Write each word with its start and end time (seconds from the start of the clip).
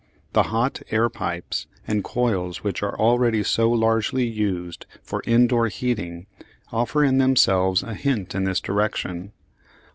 The 0.33 0.41
hot 0.49 0.81
air 0.89 1.09
pipes 1.09 1.67
and 1.87 2.03
coils 2.03 2.63
which 2.63 2.81
are 2.81 2.97
already 2.97 3.43
so 3.43 3.69
largely 3.69 4.25
used 4.25 4.87
for 5.03 5.21
indoor 5.27 5.67
heating 5.67 6.25
offer 6.71 7.03
in 7.03 7.19
themselves 7.19 7.83
a 7.83 7.93
hint 7.93 8.33
in 8.33 8.45
this 8.45 8.59
direction. 8.61 9.31